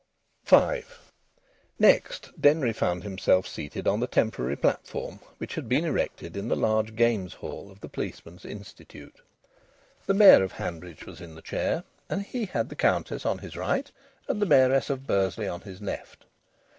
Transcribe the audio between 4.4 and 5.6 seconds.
platform which